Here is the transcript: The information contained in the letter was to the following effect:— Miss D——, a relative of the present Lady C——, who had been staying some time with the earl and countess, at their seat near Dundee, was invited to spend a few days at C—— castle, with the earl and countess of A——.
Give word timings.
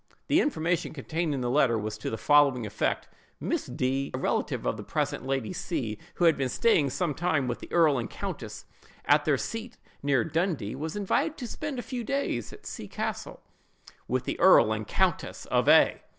The 0.29 0.41
information 0.41 0.93
contained 0.95 1.31
in 1.35 1.41
the 1.41 1.49
letter 1.51 1.77
was 1.77 1.95
to 1.99 2.09
the 2.09 2.17
following 2.17 2.65
effect:— 2.65 3.07
Miss 3.39 3.67
D——, 3.67 4.09
a 4.15 4.17
relative 4.17 4.65
of 4.65 4.75
the 4.75 4.81
present 4.83 5.27
Lady 5.27 5.53
C——, 5.53 5.99
who 6.15 6.25
had 6.25 6.35
been 6.35 6.49
staying 6.49 6.89
some 6.89 7.13
time 7.13 7.47
with 7.47 7.59
the 7.59 7.71
earl 7.71 7.99
and 7.99 8.09
countess, 8.09 8.65
at 9.05 9.25
their 9.25 9.37
seat 9.37 9.77
near 10.01 10.23
Dundee, 10.23 10.73
was 10.73 10.95
invited 10.95 11.37
to 11.37 11.47
spend 11.47 11.77
a 11.77 11.83
few 11.83 12.03
days 12.03 12.51
at 12.51 12.65
C—— 12.65 12.87
castle, 12.87 13.43
with 14.07 14.23
the 14.23 14.39
earl 14.39 14.73
and 14.73 14.87
countess 14.87 15.45
of 15.51 15.69
A——. 15.69 16.01